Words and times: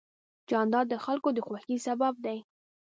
جانداد 0.49 0.85
د 0.89 0.95
خلکو 1.05 1.29
د 1.33 1.39
خوښۍ 1.47 1.77
سبب 1.87 2.13
دی. 2.25 2.37